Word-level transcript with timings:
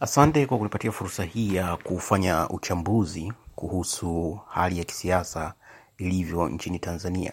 Asante 0.00 0.46
kwa 0.46 0.58
kunipatia 0.58 0.92
fursa 0.92 1.24
hii 1.24 1.54
ya 1.54 1.76
kufanya 1.76 2.48
uchambuzi 2.48 3.32
kuhusu 3.56 4.40
hali 4.48 4.78
ya 4.78 4.84
kisiasa 4.84 5.54
ilivyo 5.98 6.48
nchini 6.48 6.78
Tanzania. 6.78 7.32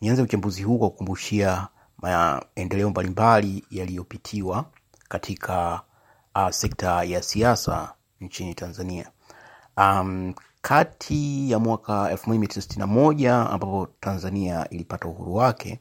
Nianze 0.00 0.22
uchambuzi 0.22 0.62
huu 0.62 0.78
kwa 0.78 0.90
kukumbushia 0.90 1.68
maendeleo 1.98 2.90
mbalimbali 2.90 3.64
yaliyopitiwa 3.70 4.64
katika 5.08 5.80
uh, 6.34 6.48
sekta 6.50 7.04
ya 7.04 7.22
siasa 7.22 7.94
nchini 8.20 8.54
Tanzania. 8.54 9.10
Um, 9.76 10.34
kati 10.62 11.50
ya 11.50 11.58
mwaka 11.58 12.12
1961 12.14 13.28
ambapo 13.52 13.88
Tanzania 14.00 14.68
ilipata 14.70 15.08
uhuru 15.08 15.34
wake 15.34 15.80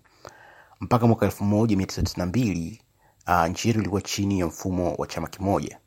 mpaka 0.82 1.08
mwaka 1.08 1.26
1992 1.28 2.80
uh, 3.28 3.48
nchi 3.48 3.68
yetu 3.68 3.80
ilikuwa 3.80 4.02
chini 4.02 4.40
ya 4.40 4.46
mfumo 4.48 4.94
wa 4.96 5.08
chama 5.08 5.28
kimoja 5.28 5.80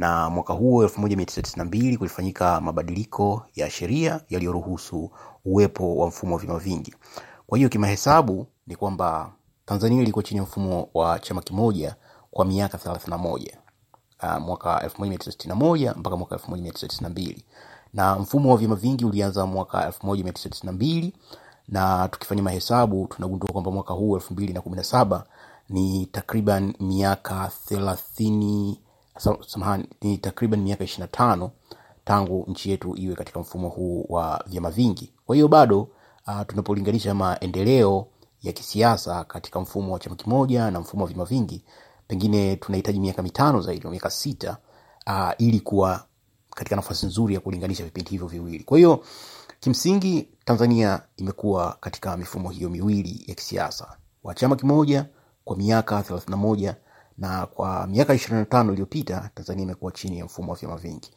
na 0.00 0.30
mwaka 0.30 0.52
huo 0.52 0.84
1992 0.84 1.96
kulifanyika 1.98 2.60
mabadiliko 2.60 3.42
ya 3.54 3.70
sheria 3.70 4.20
yaliyoruhusu 4.28 5.10
uwepo 5.44 5.96
wa 5.96 6.06
mfumo 6.08 6.34
wa 6.34 6.40
vyama 6.40 6.58
vingi. 6.58 6.94
Kwa 7.46 7.58
hiyo 7.58 7.70
kimahesabu 7.70 8.46
ni 8.66 8.76
kwamba 8.76 9.32
Tanzania 9.66 10.02
ilikuwa 10.02 10.22
chini 10.22 10.38
ya 10.38 10.42
mfumo 10.42 10.88
wa 10.94 11.18
chama 11.18 11.42
kimoja 11.42 11.96
kwa 12.30 12.44
miaka 12.44 12.78
31 12.78 13.46
uh, 14.22 14.42
mwaka 14.42 14.88
1961 14.98 15.98
mpaka 15.98 16.16
mwaka 16.16 16.36
1992 16.36 17.36
na 17.92 18.16
mfumo 18.18 18.50
wa 18.50 18.56
vyama 18.56 18.74
vingi 18.74 19.04
ulianza 19.04 19.46
mwaka 19.46 19.90
1992 20.04 21.12
na 21.68 22.08
tukifanya 22.08 22.42
mahesabu 22.42 23.06
tunagundua 23.06 23.52
kwamba 23.52 23.70
mwaka 23.70 23.94
huu 23.94 24.16
2017 24.16 25.22
ni 25.68 26.06
takriban 26.06 26.74
miaka 26.80 27.50
thelathini 27.68 28.80
samahani 29.46 29.84
ni 30.02 30.18
takriban 30.18 30.60
miaka 30.60 30.84
ishirini 30.84 31.08
tano 31.12 31.50
tangu 32.04 32.44
nchi 32.48 32.70
yetu 32.70 32.96
iwe 32.96 33.14
katika 33.14 33.40
mfumo 33.40 33.68
huu 33.68 34.06
wa 34.08 34.44
vyama 34.46 34.70
vingi. 34.70 35.12
Kwa 35.26 35.34
hiyo 35.36 35.48
bado 35.48 35.80
uh, 36.26 36.40
tunapolinganisha 36.46 37.14
maendeleo 37.14 38.06
ya 38.42 38.52
kisiasa 38.52 39.24
katika 39.24 39.60
mfumo 39.60 39.92
wa 39.92 39.98
chama 39.98 40.16
kimoja 40.16 40.70
na 40.70 40.80
mfumo 40.80 41.02
wa 41.04 41.08
vyama 41.08 41.24
vingi 41.24 41.64
pengine 42.08 42.56
tunahitaji 42.56 43.00
miaka 43.00 43.22
mitano 43.22 43.60
zaidi 43.60 43.88
miaka 43.88 44.10
sita 44.10 44.56
uh, 45.06 45.30
ili 45.38 45.60
kuwa 45.60 46.04
katika 46.50 46.76
nafasi 46.76 47.06
nzuri 47.06 47.34
ya 47.34 47.40
kulinganisha 47.40 47.84
vipindi 47.84 48.10
hivyo 48.10 48.26
viwili. 48.26 48.64
Kwa 48.64 48.78
hiyo 48.78 49.04
kimsingi 49.60 50.28
tanzania 50.44 51.02
imekuwa 51.16 51.76
katika 51.80 52.16
mifumo 52.16 52.50
hiyo 52.50 52.68
miwili 52.70 53.24
ya 53.26 53.34
kisiasa. 53.34 53.96
Wa 54.24 54.34
chama 54.34 54.56
kimoja 54.56 55.06
kwa 55.44 55.56
miaka 55.56 56.00
31 56.00 56.66
na 56.66 56.76
kwa 57.54 57.86
miaka 57.86 58.14
25 58.14 58.70
iliyopita 58.72 59.30
tanzania 59.34 59.62
imekuwa 59.62 59.92
chini 59.92 60.18
ya 60.18 60.24
mfumo 60.24 60.52
wa 60.52 60.58
vyama 60.58 60.76
vingi. 60.76 61.10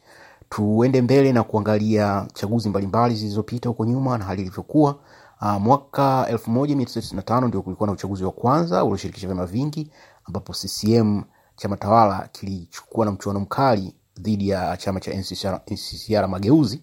Tuende 0.48 1.02
mbele 1.02 1.32
na 1.32 1.42
kuangalia 1.42 2.26
chaguzi 2.34 2.68
mbalimbali 2.68 3.14
zilizopita 3.14 3.68
huko 3.68 3.84
nyuma 3.84 4.18
na 4.18 4.24
hali 4.24 4.42
ilivyokuwa. 4.42 4.96
Uh, 5.40 5.52
mwaka 5.60 6.26
1995 6.32 7.48
ndio 7.48 7.62
kulikuwa 7.62 7.86
na 7.86 7.92
uchaguzi 7.92 8.24
wa 8.24 8.32
kwanza 8.32 8.84
ulioshirikisha 8.84 9.26
vyama 9.26 9.46
vingi 9.46 9.90
ambapo 10.24 10.52
ccm 10.52 11.22
chama 11.56 11.76
tawala 11.76 12.28
kilichukua 12.32 13.04
na 13.04 13.12
mchuano 13.12 13.40
mkali 13.40 13.94
dhidi 14.20 14.48
ya 14.48 14.76
chama 14.76 15.00
cha 15.00 15.14
NCCR, 15.14 16.28
mageuzi 16.28 16.82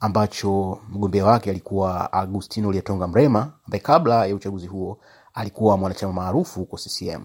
ambacho 0.00 0.78
mgombea 0.88 1.24
wake 1.24 1.50
alikuwa 1.50 2.12
agustino 2.12 2.72
liatonga 2.72 3.06
mrema 3.08 3.52
ambaye 3.66 3.80
kabla 3.82 4.26
ya 4.26 4.34
uchaguzi 4.34 4.66
huo 4.66 4.98
alikuwa 5.34 5.76
mwanachama 5.76 6.12
maarufu 6.12 6.60
huko 6.60 6.76
ccm 6.76 7.22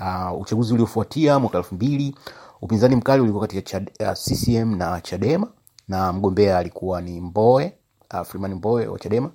uh, 0.00 0.40
uchaguzi 0.40 0.74
uliofuatia 0.74 1.38
mwaka 1.38 1.58
elfu 1.58 1.74
mbili 1.74 2.14
upinzani 2.62 2.96
mkali 2.96 3.22
ulikuwa 3.22 3.46
kati 3.46 3.76
ya 3.76 3.80
uh, 4.10 4.12
ccm 4.18 4.76
na 4.76 5.00
chadema 5.00 5.46
na 5.88 6.12
mgombea 6.12 6.58
alikuwa 6.58 7.00
ni 7.00 7.20
mboe 7.20 7.74
uh, 8.14 8.22
freeman 8.22 8.54
mboe 8.54 8.86
wa 8.86 8.98
chadema. 8.98 9.30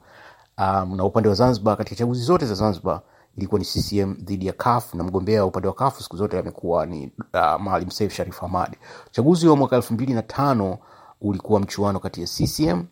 Um, 0.57 0.95
na 0.97 1.03
upande 1.03 1.29
wa 1.29 1.35
zanzibar 1.35 1.77
katika 1.77 1.95
chaguzi 1.95 2.23
zote 2.23 2.45
za 2.45 2.53
zanzibar 2.53 3.01
ilikuwa 3.37 3.59
ni 3.59 3.65
ccm 3.65 4.13
dhidi 4.13 4.47
ya 4.47 4.53
kaf 4.53 4.93
na 4.93 5.03
mgombea 5.03 5.45
upande 5.45 5.67
wa 5.67 5.73
kaf 5.73 6.01
siku 6.01 6.17
zote 6.17 6.39
amekuwa 6.39 6.85
ni 6.85 7.11
uh, 7.33 7.61
maalim 7.61 7.89
seif 7.89 8.13
sharif 8.13 8.39
hamad 8.39 8.77
uchaguzi 9.07 9.47
wa 9.47 9.55
mwaka 9.55 9.75
elfu 9.75 9.93
mbili 9.93 10.13
na 10.13 10.21
tano 10.21 10.77
ulikuwa 11.21 11.59
mchuano 11.59 11.99
kati 11.99 12.21
ya 12.21 12.27
ccm 12.27 12.83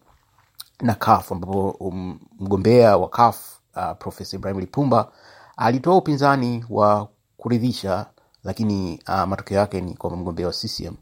na 0.81 0.93
kaf 0.95 1.31
ambapo 1.31 1.69
um, 1.69 2.19
mgombea 2.39 2.97
wa 2.97 3.09
kaf 3.09 3.59
uh, 3.75 3.91
profesa 3.99 4.37
ibrahim 4.37 4.59
lipumba 4.59 5.11
alitoa 5.57 5.97
upinzani 5.97 6.65
wa 6.69 7.07
kuridhisha 7.41 8.05
lakini 8.43 8.99
uh, 9.07 9.23
matokeo 9.23 9.57
yake 9.57 9.81
ni 9.81 9.93
kwamba 9.93 10.19
mgombea 10.19 10.47
wa 10.47 10.53
ccm 10.53 10.93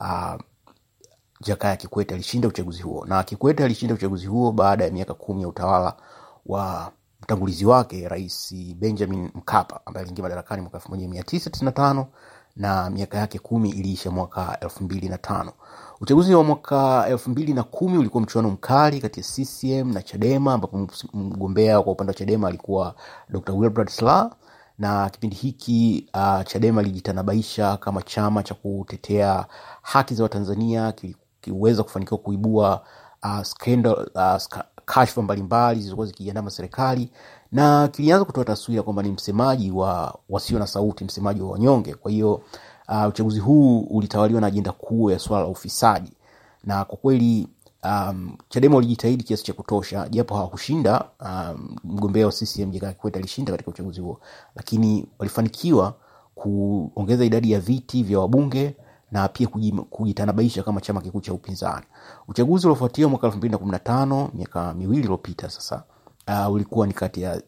uh, 0.00 0.34
jakaya 1.40 1.76
kikwete 1.76 2.14
alishinda 2.14 2.48
uchaguzi 2.48 2.82
huo. 2.82 3.04
Na 3.06 3.22
kikwete 3.22 3.64
alishinda 3.64 3.94
uchaguzi 3.94 4.26
huo 4.26 4.52
baada 4.52 4.84
ya 4.84 4.90
miaka 4.90 5.14
kumi 5.14 5.42
ya 5.42 5.48
utawala 5.48 5.96
wa 6.46 6.92
mtangulizi 7.22 7.66
wake 7.66 8.08
rais 8.08 8.54
benjamin 8.76 9.30
mkapa 9.34 9.80
ambaye 9.86 10.02
aliingia 10.02 10.22
madarakani 10.22 10.62
mwaka 10.62 10.76
elfu 10.78 10.90
moja 10.90 11.08
mia 11.08 11.22
tisa 11.22 11.50
tisini 11.50 11.64
na 11.66 11.72
tano 11.72 12.06
na 12.56 12.90
miaka 12.90 13.18
yake 13.18 13.38
kumi 13.38 13.70
iliisha 13.70 14.10
mwaka 14.10 14.58
elfu 14.60 14.84
mbili 14.84 15.08
na 15.08 15.18
tano. 15.18 15.52
Uchaguzi 16.00 16.34
wa 16.34 16.44
mwaka 16.44 17.06
elfu 17.08 17.30
mbili 17.30 17.54
na 17.54 17.62
kumi 17.62 17.98
ulikuwa 17.98 18.22
mchuano 18.22 18.50
mkali 18.50 19.00
kati 19.00 19.20
ya 19.20 19.26
ccm 19.26 19.92
na 19.92 20.02
chadema 20.02 20.52
ambapo 20.52 20.88
mgombea 21.14 21.82
kwa 21.82 21.92
upande 21.92 22.10
wa 22.10 22.14
chadema 22.14 22.48
alikuwa 22.48 22.94
dr 23.28 23.52
wilbrad 23.52 23.88
sla 23.88 24.30
na 24.78 25.10
kipindi 25.10 25.36
hiki 25.36 26.06
uh, 26.14 26.42
chadema 26.46 26.82
ilijitanabaisha 26.82 27.76
kama 27.76 28.02
chama 28.02 28.42
cha 28.42 28.54
kutetea 28.54 29.46
haki 29.82 30.14
za 30.14 30.22
watanzania 30.22 30.94
kiliweza 31.40 31.82
kufanikiwa 31.82 32.18
kuibua 32.20 32.82
uh, 33.22 33.42
scandal, 33.42 34.08
uh, 34.14 35.18
mbalimbali 35.24 35.78
zilizokuwa 35.78 36.06
zikiandama 36.06 36.50
serikali 36.50 37.10
na 37.52 37.88
kilianza 37.88 38.24
kutoa 38.24 38.44
taswira 38.44 38.82
kwamba 38.82 39.02
ni 39.02 39.10
msemaji 39.12 39.70
wa 39.70 40.18
wasio 40.28 40.58
na 40.58 40.66
sauti 40.66 41.04
msemaji 41.04 41.40
wa 41.42 41.50
wanyonge. 41.50 41.94
Kwa 41.94 42.10
hiyo 42.10 42.34
uh, 42.88 43.06
uchaguzi 43.08 43.40
huu 43.40 43.80
ulitawaliwa 43.80 44.40
na 44.40 44.46
ajenda 44.46 44.72
kuu 44.72 45.10
ya 45.10 45.18
swala 45.18 45.44
la 45.44 45.50
ufisadi. 45.50 46.12
Na 46.64 46.84
kwa 46.84 46.96
kweli 46.98 47.48
um, 47.86 48.36
chadema 48.48 48.74
walijitahidi 48.74 49.24
kiasi 49.24 49.44
cha 49.44 49.52
kutosha 49.52 50.08
japo 50.08 50.34
hawakushinda 50.34 51.04
um, 51.20 51.76
mgombea 51.84 52.26
wa 52.26 52.32
ccm 52.32 52.70
jakaya 52.70 52.92
kikwete 52.92 53.18
alishinda 53.18 53.52
katika 53.52 53.70
uchaguzi 53.70 54.00
huo 54.00 54.20
lakini 54.54 55.06
walifanikiwa 55.18 55.94
kuongeza 56.34 57.24
idadi 57.24 57.52
ya 57.52 57.60
viti 57.60 58.02
vya 58.02 58.18
wabunge 58.18 58.76
na 59.10 59.28
pia 59.28 59.48
kujitanabaisha 59.90 60.62
kama 60.62 60.80
chama 60.80 61.00
kikuu 61.00 61.20
cha 61.20 61.32
upinzani. 61.32 61.86
Uchaguzi 62.28 62.66
uliofuatia 62.66 63.08
mwaka 63.08 63.26
elfu 63.26 63.38
mbili 63.38 63.52
na 63.52 63.58
kumi 63.58 63.72
na 63.72 63.78
tano 63.78 64.30
miaka 64.34 64.74
miwili 64.74 65.00
iliyopita 65.00 65.50
sasa 65.50 65.84
uh, 66.28 66.52
ulikuwa 66.54 66.86
ni 66.86 66.92
kati 66.92 67.22
ya 67.22 67.42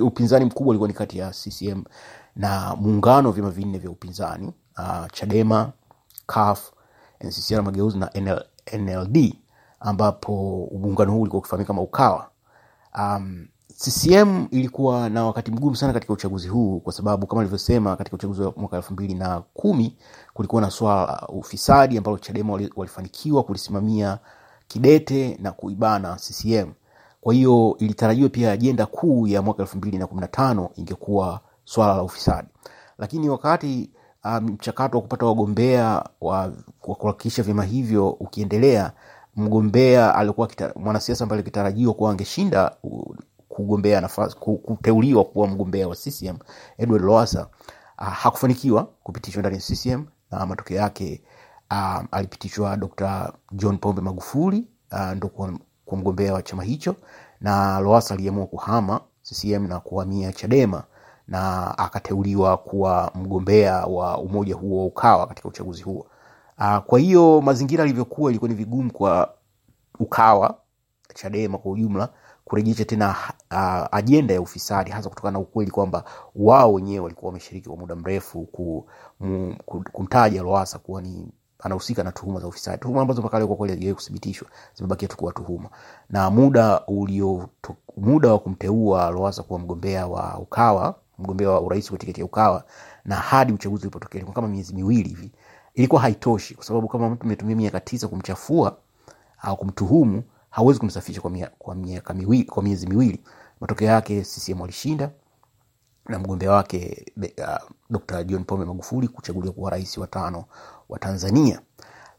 upinzani 0.00 0.44
mkubwa 0.44 0.70
ulikuwa 0.70 0.88
ni 0.88 0.94
kati 0.94 1.18
ya 1.18 1.30
ccm 1.30 1.82
na 2.36 2.76
muungano 2.76 3.28
wa 3.28 3.34
vyama 3.34 3.50
vinne 3.50 3.78
vya 3.78 3.90
upinzani 3.90 4.52
uh, 4.78 5.06
chadema 5.12 5.72
caf 6.26 6.70
nccr 7.20 7.62
mageuzi 7.62 7.98
na 7.98 8.10
NL, 8.14 8.44
nld 8.78 9.34
ambapo 9.80 10.32
muungano 10.80 11.12
huu 11.12 11.20
ulikuwa 11.20 11.38
ukifahamika 11.38 11.66
kama 11.66 11.82
ukawa 11.82 12.30
um, 12.98 13.46
ccm 13.78 14.46
ilikuwa 14.50 15.08
na 15.10 15.24
wakati 15.24 15.50
mgumu 15.50 15.76
sana 15.76 15.92
katika 15.92 16.12
uchaguzi 16.12 16.48
huu 16.48 16.80
kwa 16.80 16.92
sababu 16.92 17.26
kama 17.26 17.40
alivyosema 17.40 17.96
katika 17.96 18.16
uchaguzi 18.16 18.42
wa 18.42 18.52
mwaka 18.56 18.76
elfu 18.76 18.92
mbili 18.92 19.14
na 19.14 19.40
kumi 19.54 19.96
kulikuwa 20.34 20.62
na 20.62 20.70
swala 20.70 21.06
la 21.06 21.28
ufisadi 21.28 21.98
ambalo 21.98 22.18
chadema 22.18 22.60
walifanikiwa 22.76 23.42
kulisimamia 23.42 24.18
kidete 24.68 25.38
na 25.42 25.52
kuibana 25.52 26.16
ccm 26.16 26.72
kwa 27.20 27.34
hiyo 27.34 27.76
ilitarajiwa 27.78 28.28
pia 28.28 28.52
ajenda 28.52 28.86
kuu 28.86 29.26
ya 29.26 29.42
mwaka 29.42 29.62
elfu 29.62 29.76
mbili 29.76 29.98
na 29.98 30.06
kumi 30.06 30.20
na 30.20 30.28
tano 30.28 30.70
ingekuwa 30.76 31.40
swala 31.64 31.94
la 31.96 32.02
ufisadi. 32.02 32.48
Lakini 32.98 33.28
wakati 33.28 33.90
mchakato 34.42 34.98
um, 34.98 35.02
wa 35.02 35.02
kupata 35.02 35.26
wagombea 35.26 36.04
wa, 36.20 36.52
kuhakikisha 36.80 37.42
vyama 37.42 37.64
hivyo 37.64 38.10
ukiendelea 38.10 38.92
mgombea 39.36 40.14
alikuwa 40.14 40.48
mwanasiasa 40.76 41.24
ambaye 41.24 41.38
alikitarajiwa 41.38 41.94
kuwa 41.94 42.10
angeshinda 42.10 42.76
kugombea 43.48 44.00
nafasi 44.00 44.36
kuteuliwa 44.36 45.24
kuwa 45.24 45.46
mgombea 45.46 45.88
wa 45.88 45.96
ccm 45.96 46.36
edward 46.78 47.04
loasa 47.04 47.46
uh, 47.98 48.06
hakufanikiwa 48.08 48.84
kupitishwa 49.02 49.40
ndani 49.40 49.56
ya 49.56 49.62
ccm 49.62 50.04
na 50.30 50.46
matokeo 50.46 50.76
yake 50.76 51.22
uh, 51.70 52.00
alipitishwa 52.10 52.76
dr 52.76 53.32
john 53.52 53.78
pombe 53.78 54.02
magufuli 54.02 54.68
uh, 54.92 55.00
ndo 55.12 55.28
kuwa 55.28 55.52
mgombea 55.92 56.34
wa 56.34 56.42
chama 56.42 56.62
hicho 56.62 56.96
na 57.40 57.80
loasa 57.80 58.14
aliamua 58.14 58.46
kuhama 58.46 59.00
ccm 59.22 59.66
na 59.68 59.80
kuhamia 59.80 60.32
chadema 60.32 60.84
na 61.28 61.74
akateuliwa 61.78 62.56
kuwa 62.56 63.10
mgombea 63.14 63.86
wa 63.86 64.18
umoja 64.18 64.54
huo 64.54 64.78
wa 64.80 64.86
ukawa 64.86 65.26
katika 65.26 65.48
uchaguzi 65.48 65.82
huo 65.82 66.06
uh, 66.58 66.78
kwa 66.78 66.98
hiyo 66.98 67.40
mazingira 67.40 67.84
alivyokuwa 67.84 68.30
ilikuwa 68.30 68.48
ni 68.48 68.54
vigumu 68.54 68.92
kwa 68.92 69.34
ukawa 69.98 70.54
chadema 71.14 71.58
kwa 71.58 71.72
ujumla 71.72 72.08
kurejesha 72.44 72.84
tena 72.84 73.16
uh, 73.50 73.86
ajenda 73.96 74.34
ya 74.34 74.40
ufisadi, 74.40 74.90
hasa 74.90 75.08
kutokana 75.08 75.32
na 75.32 75.38
ukweli 75.38 75.70
kwamba 75.70 76.04
wao 76.36 76.72
wenyewe 76.72 77.00
walikuwa 77.00 77.28
wameshiriki 77.28 77.68
kwa 77.68 77.76
muda 77.76 77.94
mrefu 77.96 78.48
kumtaja 79.92 80.42
Lowassa 80.42 80.78
kuwa 80.78 81.02
ni 81.02 81.28
anahusika 81.58 82.02
na 82.04 82.12
tuhuma 82.12 82.40
za 82.40 82.46
ufisadi, 82.46 82.78
tuhuma 82.78 83.00
ambazo 83.02 83.20
mpaka 83.20 83.38
leo 83.38 83.46
kwa 83.46 83.56
kweli 83.56 83.72
hazijawahi 83.72 83.94
kuthibitishwa, 83.94 84.48
zimebakia 84.74 85.08
tu 85.08 85.32
tuhuma. 85.32 85.70
Na 86.10 86.30
muda 86.30 86.80
ulio 86.86 87.48
muda 87.96 88.32
wa 88.32 88.38
kumteua 88.38 89.10
Lowassa 89.10 89.42
kuwa 89.42 89.58
mgombea 89.58 90.06
wa 90.06 90.38
Ukawa, 90.38 90.94
mgombea 91.18 91.50
wa 91.50 91.60
urais 91.60 91.88
kwa 91.88 91.98
tiketi 91.98 92.20
ya 92.20 92.26
Ukawa, 92.26 92.64
na 93.04 93.16
hadi 93.16 93.52
uchaguzi 93.52 93.82
ulipotokea 93.82 94.18
ilikuwa 94.18 94.34
kama 94.34 94.48
miezi 94.48 94.74
miwili 94.74 95.08
hivi, 95.08 95.30
ilikuwa 95.74 96.00
haitoshi, 96.02 96.54
kwa 96.54 96.64
sababu 96.64 96.88
kama 96.88 97.10
mtu 97.10 97.26
umetumia 97.26 97.56
miaka 97.56 97.80
tisa 97.80 98.08
kumchafua 98.08 98.76
au 99.42 99.56
kumtuhumu, 99.56 100.22
hauwezi 100.50 100.80
kumsafisha 100.80 101.20
kwa 101.20 101.30
mia, 101.30 101.50
kwa 101.58 101.74
miaka 101.74 102.14
miwili, 102.14 102.44
kwa 102.44 102.62
miezi 102.62 102.86
miwili. 102.86 103.20
Matokeo 103.60 103.88
yake 103.88 104.22
CCM 104.22 104.60
walishinda 104.60 105.10
na 106.08 106.18
mgombea 106.18 106.52
wake 106.52 107.06
uh, 107.16 107.70
Dr. 107.90 108.24
John 108.24 108.44
Pombe 108.44 108.64
Magufuli 108.64 109.08
kuchaguliwa 109.08 109.54
kuwa 109.54 109.70
rais 109.70 109.98
wa 109.98 110.06
tano 110.06 110.44
wa 110.88 110.98
Tanzania. 110.98 111.60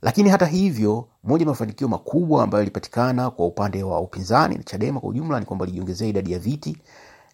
Lakini 0.01 0.29
hata 0.29 0.45
hivyo, 0.45 1.07
moja 1.23 1.43
ya 1.45 1.49
mafanikio 1.49 1.87
makubwa 1.87 2.43
ambayo 2.43 2.61
yalipatikana 2.61 3.31
kwa 3.31 3.45
upande 3.45 3.83
wa 3.83 3.99
upinzani 3.99 4.55
na 4.57 4.63
Chadema 4.63 4.99
kwa 4.99 5.09
ujumla 5.09 5.39
ni 5.39 5.45
kwamba 5.45 5.63
alijiongezea 5.63 6.07
idadi 6.07 6.31
ya 6.31 6.39
viti 6.39 6.77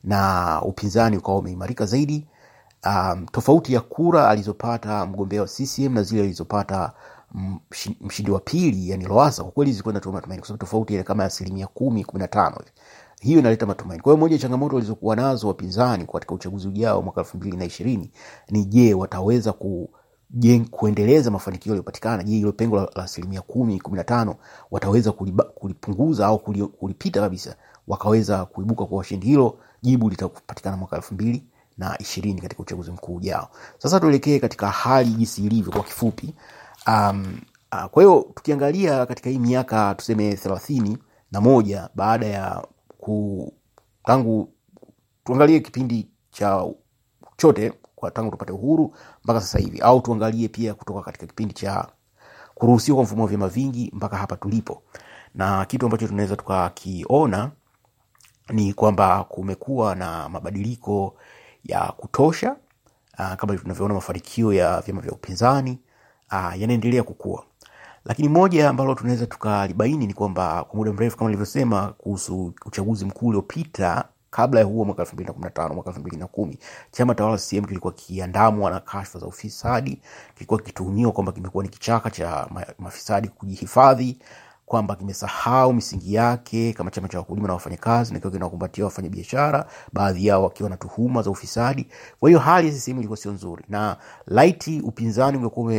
na 0.05 0.61
upinzani 0.61 1.17
ukawa 1.17 1.37
umeimarika 1.39 1.85
zaidi. 1.85 2.27
Um, 2.85 3.25
tofauti 3.31 3.73
ya 3.73 3.81
kura 3.81 4.29
alizopata 4.29 5.05
mgombea 5.05 5.41
wa 5.41 5.47
CCM 5.47 5.93
na 5.93 6.03
zile 6.03 6.21
alizopata 6.23 6.91
mshindi 8.01 8.31
wa 8.31 8.39
pili, 8.39 8.89
yani 8.89 9.05
Lowassa, 9.05 9.43
kwa 9.43 9.51
kweli 9.51 9.71
zilikuwa 9.71 9.91
zinatoa 9.93 10.13
matumaini, 10.13 10.39
kwa 10.41 10.47
sababu 10.47 10.59
tofauti 10.65 10.93
ile 10.93 11.03
kama 11.03 11.23
asilimia 11.25 11.67
kumi 11.67 12.03
kumi 12.03 12.19
na 12.21 12.27
tano 12.27 12.57
hiyo 13.21 13.39
inaleta 13.39 13.65
matumaini. 13.65 14.03
Kwa 14.03 14.11
hiyo 14.13 14.19
moja 14.19 14.35
ya 14.35 14.41
changamoto 14.41 14.75
walizokuwa 14.75 15.15
nazo 15.15 15.47
wapinzani 15.47 16.05
katika 16.05 16.35
uchaguzi 16.35 16.67
ujao 16.67 17.01
mwaka 17.01 17.21
elfu 17.21 17.37
mbili 17.37 17.57
na 17.57 17.65
ishirini 17.65 18.11
ni 18.49 18.65
je, 18.65 18.93
wataweza 18.93 19.53
ku 19.53 19.89
jen, 20.29 20.65
kuendeleza 20.69 21.31
mafanikio 21.31 21.69
yaliyopatikana? 21.69 22.23
Je, 22.23 22.31
hilo 22.35 22.51
pengo 22.51 22.75
la 22.75 22.95
asilimia 22.95 23.41
kumi 23.41 23.79
kumi 23.79 23.97
na 23.97 24.03
tano 24.03 24.35
wataweza 24.71 25.11
kulipunguza 25.11 26.27
au 26.27 26.39
kulipita 26.79 27.21
kabisa, 27.21 27.55
wakaweza 27.87 28.45
kuibuka 28.45 28.85
kwa 28.85 28.97
washindi? 28.97 29.27
Hilo 29.27 29.57
jibu 29.85 30.09
litapatikana 30.09 30.77
mwaka 30.77 30.95
elfu 30.95 31.13
mbili 31.13 31.43
na 31.77 31.97
ishirini 31.99 32.41
katika 32.41 32.61
uchaguzi 32.63 32.91
mkuu 32.91 33.15
ujao. 33.15 33.49
Sasa 33.77 33.99
tuelekee 33.99 34.39
katika 34.39 34.69
hali 34.69 35.09
jinsi 35.09 35.45
ilivyo 35.45 35.71
kwa 35.71 35.83
kifupi. 35.83 36.35
Um, 36.87 37.39
uh, 37.73 37.85
kwa 37.85 38.03
hiyo 38.03 38.25
tukiangalia 38.35 39.05
katika 39.05 39.29
hii 39.29 39.39
miaka 39.39 39.95
tuseme 39.95 40.35
thelathini 40.35 40.97
na 41.31 41.41
moja 41.41 41.89
baada 41.95 42.25
ya 42.25 42.67
ku 42.97 43.53
tangu 44.05 44.53
tuangalie 45.23 45.59
kipindi 45.59 46.07
cha 46.31 46.65
chote 47.37 47.73
kwa 47.95 48.11
tangu 48.11 48.31
tupate 48.31 48.51
uhuru 48.53 48.95
mpaka 49.23 49.41
sasa 49.41 49.59
hivi, 49.59 49.79
au 49.79 50.01
tuangalie 50.01 50.47
pia 50.47 50.73
kutoka 50.73 51.01
katika 51.01 51.27
kipindi 51.27 51.53
cha 51.53 51.87
kuruhusiwa 52.55 52.95
kwa 52.95 53.03
mfumo 53.03 53.21
wa 53.23 53.29
vyama 53.29 53.47
vingi 53.47 53.91
mpaka 53.93 54.17
hapa 54.17 54.35
tulipo, 54.37 54.83
na 55.35 55.65
kitu 55.65 55.85
ambacho 55.85 56.07
tunaweza 56.07 56.35
tukakiona 56.35 57.51
ni 58.53 58.73
kwamba 58.73 59.23
kumekuwa 59.23 59.95
na 59.95 60.29
mabadiliko 60.29 61.15
ya 61.63 61.79
kutosha. 61.97 62.55
Uh, 63.19 63.33
kama 63.33 63.57
tunavyoona 63.57 63.93
mafanikio 63.93 64.53
ya 64.53 64.81
vyama 64.81 65.01
vya 65.01 65.11
upinzani 65.11 65.79
uh, 66.31 66.61
yanaendelea 66.61 67.03
kukua 67.03 67.43
lakini 68.05 68.29
moja 68.29 68.69
ambalo 68.69 68.95
tunaweza 68.95 69.25
tukalibaini 69.27 70.07
ni 70.07 70.13
kwamba 70.13 70.63
kwa 70.63 70.75
muda 70.77 70.93
mrefu 70.93 71.17
kama 71.17 71.29
nilivyosema 71.29 71.87
kuhusu 71.97 72.53
uchaguzi 72.65 73.05
mkuu 73.05 73.27
uliopita 73.27 74.05
kabla 74.31 74.59
ya 74.59 74.65
huo 74.65 74.85
mwaka 74.85 75.01
elfu 75.01 75.15
mbili 75.15 75.27
na 75.27 75.33
kumi 75.33 75.43
na 75.45 75.49
tano 75.51 75.73
mwaka 75.73 75.89
elfu 75.89 75.99
mbili 76.01 76.17
na 76.17 76.27
kumi 76.27 76.59
chama 76.91 77.15
tawala 77.15 77.37
CCM 77.37 77.65
kilikuwa 77.65 77.93
kiandamwa 77.93 78.71
na 78.71 78.79
kashfa 78.79 79.19
za 79.19 79.25
ufisadi, 79.25 80.01
kilikuwa 80.35 80.59
kituhumiwa 80.61 81.11
kwamba 81.11 81.31
kimekuwa 81.31 81.63
ni 81.63 81.69
kichaka 81.69 82.09
cha 82.11 82.47
mafisadi 82.79 83.27
kujihifadhi, 83.27 84.17
kwamba 84.65 84.95
kimesahau 84.95 85.73
misingi 85.73 86.13
yake 86.13 86.73
kama 86.73 86.91
chama 86.91 87.07
cha 87.07 87.17
wakulima 87.17 87.47
na 87.47 87.53
wafanyakazi, 87.53 88.13
na 88.13 88.19
kiwa 88.19 88.31
kinakumbatia 88.31 88.85
wafanya 88.85 89.09
biashara, 89.09 89.65
baadhi 89.93 90.27
yao 90.27 90.43
wakiwa 90.43 90.69
na 90.69 90.77
tuhuma 90.77 91.21
za 91.21 91.29
ufisadi. 91.29 91.87
Kwa 92.19 92.29
hiyo 92.29 92.39
hali 92.39 92.67
ya 92.67 92.73
CCM 92.73 92.97
ilikuwa 92.97 93.17
sio 93.17 93.31
nzuri, 93.31 93.63
na 93.69 93.97
laiti 94.27 94.81
upinzani 94.81 95.37
ungekuwa 95.37 95.73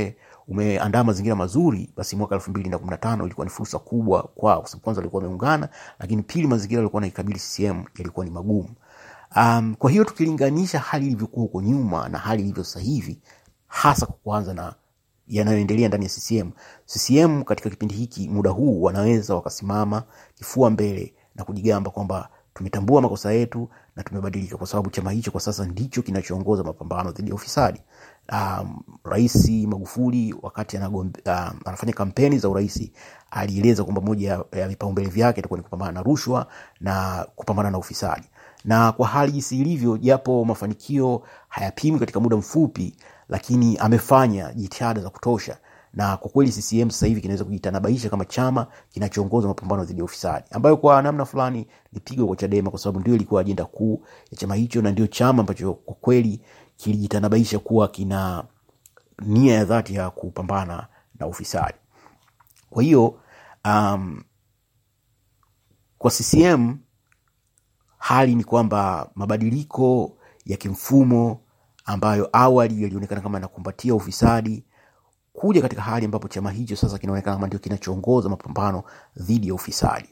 umeandaa 0.48 1.04
mazingira 1.04 1.36
mazuri, 1.36 1.90
basi 1.96 2.16
mwaka 2.16 2.34
elfu 2.34 2.50
mbili 2.50 2.68
na 2.68 2.78
kumi 2.78 2.90
na 2.90 2.96
tano 2.96 3.24
ilikuwa 3.26 3.44
ni 3.46 3.50
fursa 3.50 3.78
kubwa 3.78 4.22
kwao, 4.22 4.60
kwa 4.62 4.80
kwanza 4.80 5.00
walikuwa 5.00 5.22
wameungana, 5.22 5.68
lakini 5.98 6.22
pili, 6.22 6.46
mazingira 6.46 6.78
yalikuwa 6.78 7.00
naikabili 7.00 7.38
CCM 7.38 7.84
yalikuwa 7.98 8.26
ni 8.26 8.32
magumu. 8.32 8.68
Um, 9.36 9.74
kwa 9.78 9.90
hiyo 9.90 10.04
tukilinganisha 10.04 10.78
hali 10.78 11.06
ilivyokuwa 11.06 11.42
huko 11.42 11.62
nyuma 11.62 12.08
na 12.08 12.18
hali 12.18 12.42
ilivyo 12.42 12.64
sasa 12.64 12.80
hivi, 12.80 13.18
hasa 13.68 14.06
kwa 14.06 14.14
kuanza 14.14 14.54
na 14.54 14.74
yanayoendelea 15.28 15.88
ndani 15.88 16.05
ya 16.05 16.11
CCM, 16.11 16.50
CCM 16.87 17.43
katika 17.44 17.70
kipindi 17.70 17.94
hiki, 17.94 18.28
muda 18.28 18.50
huu, 18.50 18.82
wanaweza 18.82 19.34
wakasimama 19.34 20.02
kifua 20.34 20.70
mbele 20.70 21.14
na 21.34 21.44
kujigamba 21.44 21.90
kwamba 21.90 22.28
tumetambua 22.55 23.00
makosa 23.02 23.32
yetu 23.32 23.69
na 23.96 24.02
tumebadilika, 24.02 24.56
kwa 24.56 24.67
sababu 24.67 24.90
chama 24.90 25.11
hicho 25.11 25.31
kwa 25.31 25.40
sasa 25.40 25.67
ndicho 25.67 26.02
kinachoongoza 26.02 26.64
mapambano 26.64 27.11
dhidi 27.12 27.28
ya 27.31 27.34
ufisadi. 27.34 27.81
Um, 28.32 28.81
Rais 29.05 29.49
Magufuli 29.50 30.34
wakati 30.43 30.76
um, 30.76 31.12
anafanya 31.64 31.93
kampeni 31.93 32.38
za 32.38 32.49
urais 32.49 32.90
alieleza 33.31 33.84
kwamba 33.84 34.00
moja 34.00 34.44
ya 34.52 34.69
vipaumbele 34.69 35.08
vyake 35.08 35.40
itakuwa 35.40 35.58
ni 35.58 35.64
kupambana 35.64 35.93
na 35.93 36.02
rushwa 36.02 36.46
na 36.81 37.26
kupambana 37.37 37.70
na 37.70 37.78
ufisadi, 37.78 38.28
na 38.64 38.93
kwa 38.93 39.06
hali 39.08 39.32
jinsi 39.32 39.61
ilivyo, 39.61 39.96
japo 39.99 40.44
mafanikio 40.44 41.23
hayapimi 41.49 41.99
katika 41.99 42.20
muda 42.20 42.37
mfupi, 42.37 42.96
lakini 43.28 43.76
amefanya 43.76 44.52
jitihada 44.55 45.00
za 45.00 45.11
kutosha 45.11 45.58
na 45.96 46.17
kwa 46.17 46.31
kweli 46.31 46.52
CCM 46.52 46.90
sasa 46.90 47.06
hivi 47.06 47.20
kinaweza 47.20 47.44
kujitanabaisha 47.44 48.11
kama 48.11 48.25
chama 48.25 48.67
kinachoongoza 48.90 49.49
mapambano 49.49 49.84
dhidi 49.84 49.99
ya 49.99 50.05
ufisadi, 50.05 50.44
ambayo 50.50 50.76
kwa 50.76 51.02
namna 51.02 51.25
fulani 51.25 51.67
lipigwa 51.93 52.26
kwa 52.26 52.37
Chadema, 52.37 52.70
kwa 52.70 52.78
sababu 52.78 53.00
ndio 53.00 53.14
ilikuwa 53.14 53.40
ajenda 53.40 53.64
kuu 53.64 54.02
ya 54.31 54.38
chama 54.38 54.55
hicho 54.55 54.82
na 54.82 54.90
ndio 54.90 55.06
chama 55.06 55.40
ambacho 55.40 55.75
kwa 55.75 55.94
kweli 55.94 56.40
kilijitanabaisha 56.76 57.58
kuwa 57.58 57.88
kina 57.88 58.44
nia 59.23 59.55
ya 59.55 59.64
dhati 59.64 59.94
ya 59.94 60.11
kupambana 60.11 60.87
na 61.20 61.26
ufisadi. 61.26 61.75
Kwa 62.70 62.82
hiyo 62.82 63.20
um, 63.64 64.23
kwa 65.99 66.11
CCM 66.11 66.76
hali 67.99 68.34
ni 68.34 68.44
kwamba 68.44 69.11
mabadiliko 69.14 70.17
ya 70.46 70.56
kimfumo 70.56 71.40
ambayo 71.86 72.28
awali 72.32 72.82
yalionekana 72.82 73.20
kama 73.20 73.36
yanakumbatia 73.38 73.94
ufisadi 73.94 74.64
kuja 75.32 75.62
katika 75.62 75.82
hali 75.82 76.04
ambapo 76.04 76.28
chama 76.28 76.50
hicho 76.50 76.76
sasa 76.76 76.99
kinaonekana 76.99 77.37
kama 77.37 77.46
ndio 77.46 77.58
kinachoongoza 77.58 78.28
mapambano 78.28 78.82
dhidi 79.16 79.49
ya 79.49 79.54
ufisadi. 79.54 80.08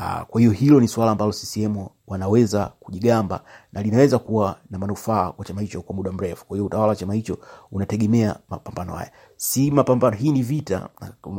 Uh, 0.00 0.22
kwa 0.22 0.40
hiyo 0.40 0.52
hilo 0.52 0.80
ni 0.80 0.88
suala 0.88 1.10
ambalo 1.12 1.32
CCM 1.32 1.86
wanaweza 2.06 2.66
kujigamba 2.80 3.44
na 3.72 3.82
linaweza 3.82 4.18
kuwa 4.18 4.56
na 4.70 4.78
manufaa 4.78 5.32
kwa 5.32 5.44
chama 5.44 5.60
hicho 5.60 5.82
kwa 5.82 5.94
muda 5.94 6.12
mrefu. 6.12 6.46
Kwa 6.46 6.56
hiyo 6.56 6.66
utawala 6.66 6.88
wa 6.88 6.96
chama 6.96 7.14
hicho 7.14 7.38
unategemea 7.72 8.36
mapambano 8.48 8.92
haya, 8.94 9.10
si 9.36 9.70
mapambano. 9.70 10.16
Hii 10.16 10.32
ni 10.32 10.42
vita. 10.42 10.88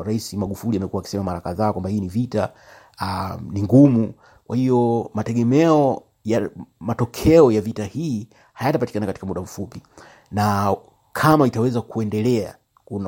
Rais 0.04 0.34
Magufuli 0.34 0.78
amekuwa 0.78 1.02
akisema 1.02 1.24
mara 1.24 1.42
kadhaa 1.42 1.72
kwamba 1.74 1.90
hii 1.90 2.00
ni 2.00 2.08
vita, 2.08 2.54
uh, 3.02 3.42
ni 3.52 3.64
ngumu. 3.64 4.14
Kwa 4.48 4.56
hiyo 4.58 5.12
mategemeo 5.14 6.04
ya 6.24 6.50
matokeo 6.80 7.52
ya 7.52 7.62
vita 7.62 7.84
hii 7.86 8.28
hayatapatikana 8.56 9.06
katika 9.06 9.26
muda 9.28 9.42
mfupi, 9.42 9.82
na 10.32 10.76
kama 11.14 11.48
itaweza 11.48 11.82
kuendelea 11.82 12.56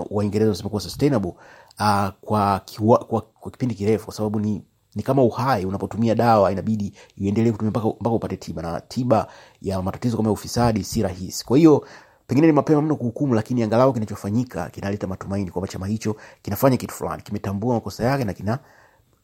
Waingereza 0.09 0.49
wanasema 0.49 0.69
kuwa 0.69 0.81
sustainable 0.81 1.33
uh, 1.79 2.07
kwa, 2.21 2.61
kiwa, 2.65 2.97
kwa, 2.97 3.21
kwa 3.21 3.51
kipindi 3.51 3.75
kirefu, 3.75 4.05
kwa 4.05 4.13
sababu 4.13 4.39
ni 4.39 4.61
ni 4.95 5.03
kama 5.03 5.23
uhai. 5.23 5.65
Unapotumia 5.65 6.15
dawa 6.15 6.51
inabidi 6.51 6.93
iendelee 7.17 7.51
kutumia 7.51 7.69
mpaka 7.71 8.09
upate 8.15 8.37
tiba, 8.37 8.61
na 8.61 8.81
tiba 8.81 9.27
ya 9.61 9.81
matatizo 9.81 10.17
kama 10.17 10.31
ufisadi 10.31 10.83
si 10.83 11.01
rahisi. 11.01 11.45
Kwa 11.45 11.57
hiyo 11.57 11.87
pengine 12.27 12.47
ni 12.47 12.53
mapema 12.53 12.81
mno 12.81 12.95
kuhukumu, 12.95 13.33
lakini 13.35 13.63
angalau 13.63 13.93
kinachofanyika 13.93 14.69
kinaleta 14.69 15.07
matumaini 15.07 15.51
kwamba 15.51 15.67
chama 15.67 15.87
hicho 15.87 16.15
kinafanya 16.41 16.77
kitu 16.77 16.93
fulani, 16.95 17.21
kimetambua 17.23 17.73
makosa 17.73 18.03
yake 18.03 18.23
na 18.23 18.33
kina, 18.33 18.59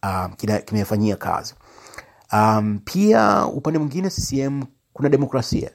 um, 0.04 0.34
kina 0.38 0.58
kimefanyia 0.60 1.16
kazi. 1.16 1.56
Um, 2.34 2.80
pia 2.86 3.46
upande 3.48 3.80
mwingine 3.80 4.10
CCM 4.10 4.64
kuna 4.94 5.10
demokrasia 5.10 5.72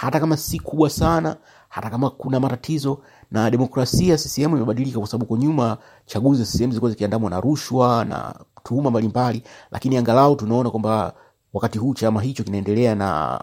hata 0.00 0.20
kama 0.20 0.36
si 0.36 0.58
kubwa 0.60 0.90
sana, 0.90 1.36
hata 1.68 1.90
kama 1.90 2.10
kuna 2.10 2.40
matatizo 2.40 2.98
na 3.30 3.50
demokrasia 3.50 4.16
CCM 4.16 4.56
imebadilika, 4.56 4.98
kwa 4.98 5.08
sababu 5.08 5.26
kwa 5.26 5.38
nyuma 5.38 5.78
chaguzi 6.06 6.44
CCM 6.44 6.68
zilikuwa 6.68 6.90
zikiandamwa 6.90 7.30
na 7.30 7.40
rushwa 7.40 8.04
na 8.04 8.34
tuhuma 8.64 8.90
mbalimbali, 8.90 9.42
lakini 9.70 9.96
angalau 9.96 10.36
tunaona 10.36 10.70
kwamba 10.70 11.12
wakati 11.52 11.78
huu 11.78 11.94
chama 11.94 12.22
hicho 12.22 12.44
kinaendelea 12.44 12.94
na 12.94 13.40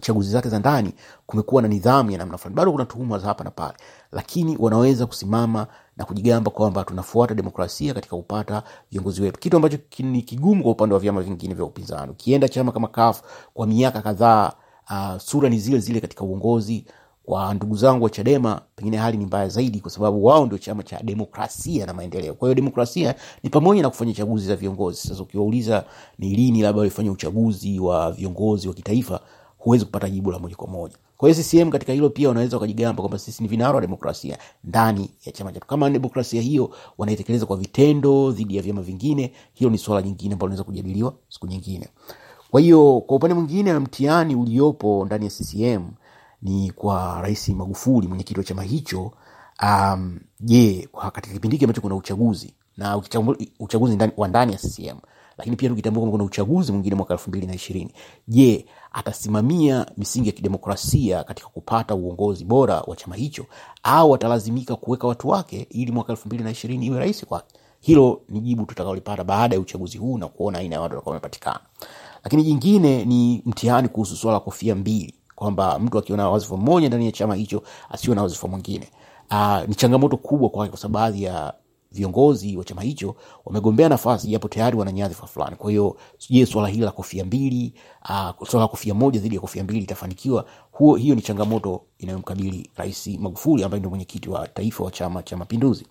chaguzi 0.00 0.30
zake 0.30 0.48
za 0.48 0.58
ndani 0.58 0.94
kumekuwa 1.26 1.62
na 1.62 1.68
nidhamu 1.68 2.10
ya 2.10 2.18
namna 2.18 2.38
fulani. 2.38 2.56
Bado 2.56 2.72
kuna 2.72 2.84
tuhuma 2.84 3.18
za 3.18 3.26
hapa 3.26 3.44
na 3.44 3.50
pale, 3.50 3.74
lakini 4.12 4.56
wanaweza 4.60 5.06
kusimama 5.06 5.66
na 5.96 6.04
kujigamba 6.04 6.50
kwamba 6.50 6.84
tunafuata 6.84 7.34
demokrasia 7.34 7.94
katika 7.94 8.16
kupata 8.16 8.62
viongozi 8.90 9.22
wetu, 9.22 9.40
kitu 9.40 9.56
ambacho 9.56 9.78
ni 9.98 10.22
kigumu 10.22 10.62
kwa 10.62 10.72
upande 10.72 10.94
wa 10.94 11.00
vyama 11.00 11.20
vingine 11.22 11.54
vya 11.54 11.64
upinzani. 11.64 12.12
Ukienda 12.12 12.48
chama 12.48 12.72
kama 12.72 12.88
CUF 12.88 13.22
kwa 13.54 13.66
miaka 13.66 14.02
kadhaa, 14.02 14.52
uh, 14.90 15.18
sura 15.18 15.48
ni 15.48 15.58
zile 15.58 15.78
zile 15.78 16.00
katika 16.00 16.24
uongozi. 16.24 16.84
Kwa 17.24 17.54
ndugu 17.54 17.76
zangu 17.76 18.04
wa 18.04 18.10
Chadema 18.10 18.60
pengine 18.76 18.96
hali 18.96 19.18
ni 19.18 19.26
mbaya 19.26 19.48
zaidi, 19.48 19.80
kwa 19.80 19.90
sababu 19.90 20.24
wao 20.24 20.46
ndio 20.46 20.58
chama 20.58 20.82
cha 20.82 21.02
demokrasia 21.02 21.86
na 21.86 21.94
maendeleo. 21.94 22.34
Kwa 22.34 22.48
hiyo 22.48 22.54
demokrasia 22.54 23.14
ni 23.42 23.50
pamoja 23.50 23.82
na 23.82 23.90
kufanya 23.90 24.12
chaguzi 24.12 24.46
za 24.46 24.56
viongozi. 24.56 25.00
Sasa 25.08 25.22
ukiwauliza 25.22 25.84
ni 26.18 26.28
lini 26.30 26.62
labda 26.62 26.78
walifanya 26.78 27.12
uchaguzi 27.12 27.78
wa 27.80 28.12
viongozi 28.12 28.68
wa 28.68 28.74
kitaifa, 28.74 29.20
huwezi 29.58 29.84
kupata 29.84 30.10
jibu 30.10 30.30
la 30.30 30.38
moja 30.38 30.56
kwa 30.56 30.68
moja. 30.68 30.94
Kwa 31.16 31.28
hiyo 31.28 31.42
CCM 31.44 31.70
katika 31.70 31.92
hilo 31.92 32.10
pia 32.10 32.28
wanaweza 32.28 32.56
wakajigamba 32.56 33.02
kwamba 33.02 33.18
sisi 33.18 33.42
ni 33.42 33.48
vinara 33.48 33.74
wa 33.74 33.80
demokrasia 33.80 34.38
ndani 34.64 35.10
ya 35.26 35.32
chama 35.32 35.52
chetu. 35.52 35.66
Kama 35.66 35.90
demokrasia 35.90 36.42
hiyo 36.42 36.70
wanaitekeleza 36.98 37.46
kwa 37.46 37.56
vitendo 37.56 38.32
dhidi 38.32 38.56
ya 38.56 38.62
vyama 38.62 38.82
vingine, 38.82 39.32
hilo 39.54 39.70
ni 39.70 39.78
swala 39.78 40.02
nyingine 40.02 40.32
ambalo 40.34 40.48
linaweza 40.48 40.64
kujadiliwa 40.64 41.14
siku 41.28 41.46
nyingine. 41.46 41.88
Kwa 42.50 42.60
hiyo 42.60 43.00
kwa 43.06 43.16
upande 43.16 43.34
mwingine, 43.34 43.78
mtihani 43.78 44.34
uliopo 44.36 45.04
ndani 45.06 45.24
ya 45.24 45.30
CCM 45.30 45.90
ni 46.42 46.70
kwa 46.70 47.20
Rais 47.22 47.48
Magufuli, 47.48 48.08
mwenyekiti 48.08 48.40
wa 48.40 48.44
chama 48.44 48.62
hicho. 48.62 49.12
Um, 49.62 50.20
je, 50.40 50.88
katika 51.12 51.34
kipindi 51.34 51.56
hiki 51.56 51.64
ambacho 51.64 51.80
kuna 51.80 51.94
uchaguzi 51.94 52.54
na 52.76 52.96
uchaguzi 53.60 53.98
wa 54.16 54.28
ndani 54.28 54.52
ya 54.52 54.58
CCM 54.58 54.98
lakini 55.38 55.56
pia 55.56 55.68
tukitambua 55.68 56.00
kwamba 56.00 56.12
kuna 56.12 56.24
uchaguzi 56.24 56.72
mwingine 56.72 56.94
mwaka 56.96 57.14
elfu 57.14 57.30
mbili 57.30 57.46
na 57.46 57.54
ishirini 57.54 57.92
je 58.28 58.66
atasimamia 58.92 59.86
misingi 59.96 60.28
ya 60.28 60.32
kidemokrasia 60.34 61.24
katika 61.24 61.48
kupata 61.48 61.94
uongozi 61.94 62.44
bora 62.44 62.80
wa 62.80 62.96
chama 62.96 63.16
hicho 63.16 63.46
au 63.82 64.14
atalazimika 64.14 64.76
kuweka 64.76 65.06
watu 65.06 65.28
wake 65.28 65.66
ili 65.70 65.92
mwaka 65.92 66.12
elfu 66.12 66.28
mbili 66.28 66.44
na 66.44 66.50
ishirini 66.50 66.86
iwe 66.86 66.98
rahisi 66.98 67.26
kwake 67.26 67.54
hilo 67.80 68.20
ni 68.28 68.40
jibu 68.40 68.66
tutakaolipata 68.66 69.24
baada 69.24 69.54
ya 69.54 69.60
uchaguzi 69.60 69.98
huu 69.98 70.18
na 70.18 70.28
kuona 70.28 70.58
aina 70.58 70.74
ya 70.74 70.80
watu 70.80 70.94
watakuwa 70.94 71.12
wamepatikana 71.14 71.60
lakini 72.28 72.42
jingine 72.42 73.04
ni 73.04 73.42
mtihani 73.46 73.88
kuhusu 73.88 74.16
swala 74.16 74.34
la 74.34 74.40
kofia 74.40 74.74
mbili 74.74 75.14
kwamba 75.34 75.78
mtu 75.78 75.98
akiona 75.98 76.30
wazifa 76.30 76.56
mmoja 76.56 76.88
ndani 76.88 77.06
ya 77.06 77.12
chama 77.12 77.34
hicho 77.34 77.62
asiwe 77.90 78.16
na 78.16 78.22
wazifa 78.22 78.48
mwingine 78.48 78.88
uh, 79.30 79.68
ni 79.68 79.74
changamoto 79.74 80.16
kubwa 80.16 80.48
kwake 80.50 80.76
kwa 80.76 80.88
baadhi 80.88 81.22
ya 81.22 81.54
viongozi 81.92 82.56
wa 82.56 82.64
chama 82.64 82.82
hicho 82.82 83.16
wamegombea 83.44 83.88
nafasi 83.88 84.28
japo 84.28 84.48
tayari 84.48 84.76
wana 84.76 84.92
nyadhifa 84.92 85.26
fulani. 85.26 85.56
Kwa 85.56 85.70
hiyo 85.70 85.96
je, 86.30 86.46
swala 86.46 86.68
hili 86.68 86.84
la 86.84 86.90
kofia 86.90 87.24
mbili 87.24 87.74
uh, 88.04 88.48
swala 88.48 88.64
la 88.64 88.68
kofia 88.68 88.94
moja 88.94 89.20
dhidi 89.20 89.34
ya 89.34 89.40
kofia 89.40 89.64
mbili 89.64 89.80
itafanikiwa? 89.80 90.44
Huo, 90.72 90.96
hiyo 90.96 91.14
ni 91.14 91.22
changamoto 91.22 91.82
inayomkabili 91.98 92.70
Rais 92.76 93.06
Magufuli 93.06 93.64
ambaye 93.64 93.78
ndio 93.78 93.90
mwenyekiti 93.90 94.30
wa 94.30 94.48
taifa 94.48 94.84
wa 94.84 94.90
Chama 94.90 95.22
cha 95.22 95.36
Mapinduzi. 95.36 95.86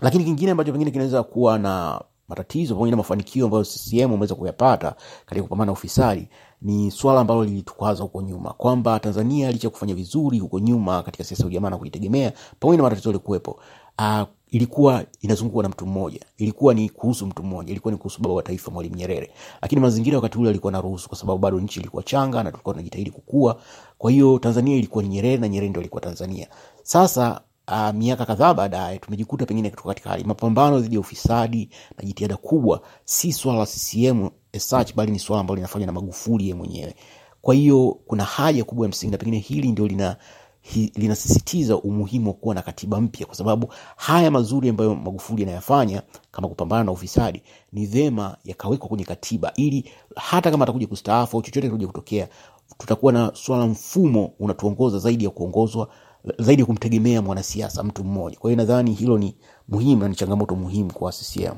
Lakini 0.00 0.24
kingine 0.24 0.50
ambacho 0.50 0.72
pengine 0.72 0.90
kinaweza 0.90 1.22
kuwa 1.22 1.58
na 1.58 2.00
matatizo 2.30 2.74
pamoja 2.74 2.90
na 2.90 2.96
mafanikio 2.96 3.44
ambayo 3.44 3.64
CCM 3.64 4.04
ameweza 4.12 4.34
kuyapata 4.34 4.94
katika 5.26 5.42
kupambana 5.42 5.66
na 5.66 5.72
ufisadi 5.72 6.28
ni 6.62 6.90
swala 6.90 7.20
ambalo 7.20 7.44
lilitukwaza 7.44 8.02
huko 8.02 8.22
nyuma, 8.22 8.52
kwamba 8.52 9.00
Tanzania 9.00 9.52
licha 9.52 9.66
ya 9.66 9.70
kufanya 9.70 9.94
vizuri 9.94 10.38
huko 10.38 10.58
nyuma 10.58 11.02
katika 11.02 11.24
siasa 11.24 11.46
ya 11.50 11.60
na 11.60 11.76
kujitegemea, 11.78 12.32
pamoja 12.60 12.76
na 12.76 12.82
matatizo 12.82 13.08
yalikuwepo, 13.08 13.60
uh, 13.98 14.22
ilikuwa 14.50 15.04
inazungukwa 15.20 15.62
na 15.62 15.68
mtu 15.68 15.86
mmoja, 15.86 16.20
ilikuwa 16.38 16.74
ni 16.74 16.88
kuhusu 16.88 17.26
mtu 17.26 17.42
mmoja, 17.42 17.70
ilikuwa 17.70 17.92
ni 17.92 17.98
kuhusu 17.98 18.22
baba 18.22 18.34
wa 18.34 18.42
taifa 18.42 18.70
Mwalimu 18.70 18.96
Nyerere. 18.96 19.30
Lakini 19.62 19.80
mazingira 19.80 20.16
wakati 20.16 20.38
ule 20.38 20.48
alikuwa 20.50 20.72
naruhusu, 20.72 21.08
kwa 21.08 21.18
sababu 21.18 21.38
bado 21.38 21.60
nchi 21.60 21.80
ilikuwa 21.80 22.02
changa 22.02 22.42
na 22.42 22.50
tulikuwa 22.50 22.74
tunajitahidi 22.74 23.10
kukua. 23.10 23.60
Kwa 23.98 24.10
hiyo 24.10 24.38
Tanzania 24.38 24.76
ilikuwa 24.76 25.04
ni 25.04 25.08
Nyerere 25.10 25.36
na 25.36 25.48
Nyerere 25.48 25.68
ndio 25.70 25.80
alikuwa 25.80 26.00
Tanzania. 26.00 26.48
Sasa 26.82 27.40
uh, 27.70 27.90
miaka 27.94 28.26
kadhaa 28.26 28.54
baadaye 28.54 28.98
tumejikuta 28.98 29.46
pengine 29.46 29.70
tuko 29.70 29.88
katika 29.88 30.10
hali 30.10 30.24
mapambano 30.24 30.80
dhidi 30.80 30.94
ya 30.94 31.00
ufisadi 31.00 31.68
na 31.98 32.04
jitihada 32.04 32.36
kubwa, 32.36 32.80
si 33.04 33.32
swala 33.32 33.58
la 33.58 33.66
CCM 33.66 34.28
as 34.54 34.94
bali 34.94 35.12
ni 35.12 35.18
swala 35.18 35.40
ambalo 35.40 35.56
linafanywa 35.56 35.86
na 35.86 35.92
Magufuli 35.92 36.44
yeye 36.44 36.54
mwenyewe. 36.54 36.94
Kwa 37.42 37.54
hiyo 37.54 37.98
kuna 38.06 38.24
haja 38.24 38.64
kubwa 38.64 38.84
ya 38.86 38.88
msingi, 38.90 39.12
na 39.12 39.18
pengine 39.18 39.38
hili 39.38 39.72
ndio 39.72 39.86
lina 39.86 40.16
linasisitiza 40.94 41.76
umuhimu 41.76 42.28
wa 42.28 42.34
kuwa 42.34 42.54
na 42.54 42.62
katiba 42.62 43.00
mpya, 43.00 43.26
kwa 43.26 43.34
sababu 43.34 43.72
haya 43.96 44.30
mazuri 44.30 44.68
ambayo 44.68 44.94
Magufuli 44.94 45.42
anayafanya 45.42 46.02
kama 46.30 46.48
kupambana 46.48 46.84
na 46.84 46.92
ufisadi 46.92 47.42
ni 47.72 47.86
vema 47.86 48.36
yakawekwa 48.44 48.88
kwenye 48.88 49.04
katiba, 49.04 49.52
ili 49.56 49.90
hata 50.16 50.50
kama 50.50 50.62
atakuja 50.64 50.86
kustaafu 50.86 51.36
au 51.36 51.42
chochote 51.42 51.60
kitakuja 51.60 51.86
kutokea, 51.86 52.28
tutakuwa 52.78 53.12
na 53.12 53.30
swala 53.34 53.66
mfumo 53.66 54.32
unatuongoza 54.38 54.98
zaidi 54.98 55.24
ya 55.24 55.30
kuongozwa 55.30 55.88
zaidi 56.38 56.62
ya 56.62 56.66
kumtegemea 56.66 57.22
mwanasiasa 57.22 57.82
mtu 57.82 58.04
mmoja. 58.04 58.38
Kwa 58.38 58.50
hiyo 58.50 58.56
nadhani 58.56 58.92
hilo 58.94 59.18
ni 59.18 59.36
muhimu 59.68 60.02
na 60.02 60.08
ni 60.08 60.14
changamoto 60.14 60.56
muhimu 60.56 60.92
kwa 60.92 61.12
CCM. 61.12 61.56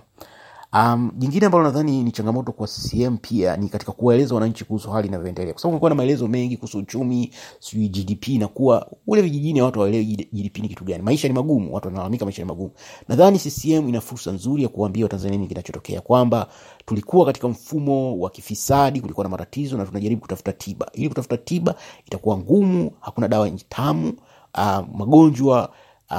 Um, 0.75 1.11
jingine 1.19 1.47
ambalo 1.47 1.64
nadhani 1.64 2.02
ni 2.02 2.11
changamoto 2.12 2.52
kwa 2.52 2.67
CCM 2.67 3.17
pia 3.17 3.57
ni 3.57 3.69
katika 3.69 3.93
kuwaeleza 3.93 4.35
wananchi 4.35 4.64
kuhusu 4.64 4.91
hali 4.91 5.09
inavyoendelea, 5.09 5.52
kwa 5.52 5.62
sababu 5.62 5.73
kumekuwa 5.73 5.91
na 5.91 5.95
maelezo 5.95 6.29
mengi 6.29 6.57
kuhusu 6.57 6.79
uchumi, 6.79 7.33
sijui 7.61 7.88
GDP 7.88 8.29
na 8.29 8.49
kuwa 8.49 8.87
ule 9.07 9.23
vijijini 9.23 9.62
watu 9.62 9.79
hawaelewi 9.79 10.05
GDP 10.33 10.59
ni 10.59 10.69
kitu 10.69 10.85
gani. 10.85 11.02
Maisha 11.02 11.29
ni 11.29 11.35
magumu, 11.35 11.75
watu 11.75 11.88
wanalalamika 11.88 12.25
maisha 12.25 12.43
ni 12.43 12.49
magumu. 12.49 12.71
Nadhani 13.09 13.38
CCM 13.38 13.88
ina 13.88 14.00
fursa 14.00 14.33
nzuri 14.33 14.62
ya 14.62 14.69
kuambia 14.69 15.05
Watanzania 15.05 15.37
nini 15.37 15.49
kinachotokea, 15.49 16.00
kwamba 16.00 16.47
tulikuwa 16.87 17.26
katika 17.26 17.49
mfumo 17.49 18.19
wa 18.19 18.31
kifisadi, 18.31 19.00
kulikuwa 19.00 19.25
na 19.25 19.31
matatizo 19.31 19.76
na 19.76 19.87
tunajaribu 19.87 20.21
kutafuta 20.21 20.52
tiba. 20.52 20.91
Ili 20.93 21.09
kutafuta 21.09 21.37
tiba 21.37 21.75
itakuwa 22.07 22.38
ngumu, 22.38 22.91
hakuna 23.00 23.29
dawa 23.29 23.50
tamu. 23.69 24.12
Uh, 24.59 24.85
magonjwa 24.99 25.73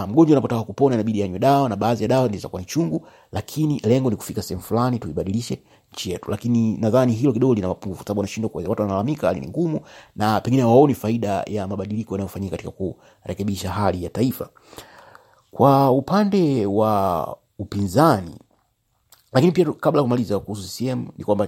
mgonjwa 0.08 0.34
anapotaka 0.38 0.64
kupona 0.64 0.96
inabidi 0.96 1.24
anywe 1.24 1.40
dawa 1.40 1.70
na 1.70 1.76
baadhi 1.76 2.04
ya 2.04 2.08
dawa 2.10 2.28
zitakuwa 2.28 2.64
chungu, 2.64 3.08
lakini 3.32 3.80
lengo 3.80 4.10
ni 4.10 4.16
kufika 4.16 4.42
sehemu 4.42 4.62
fulani 4.64 5.00
tuibadilishe 5.00 5.60
nchi 5.94 6.12
yetu. 6.12 6.32
Lakini 6.32 6.78
nadhani 6.78 7.14
hilo 7.14 7.34
kidogo 7.34 7.54
lina 7.54 7.68
mapungufu, 7.68 8.04
sababu 8.04 8.20
wanashindwa 8.20 8.50
kwa 8.50 8.64
watu 8.64 8.82
wanalalamika, 8.82 9.28
hali 9.28 9.40
ni 9.40 9.48
ngumu 9.48 9.80
na 10.16 10.42
pengine 10.42 10.64
waoni 10.64 10.94
faida 10.94 11.44
ya 11.48 11.68
mabadiliko 11.68 12.14
yanayofanyika 12.16 12.52
katika 12.52 12.72
kurekebisha 12.72 13.72
hali 13.72 14.04
ya 14.04 14.10
taifa. 14.10 14.50
Kwa 15.52 15.92
upande 15.92 16.66
wa 16.66 17.38
upinzani, 17.60 18.36
lakini 19.34 19.52
pia 19.52 19.66
kabla 19.66 20.00
ya 20.00 20.04
kumaliza 20.04 20.40
kuhusu 20.40 20.68
CCM 20.68 21.08
ni 21.18 21.24
kwamba 21.24 21.48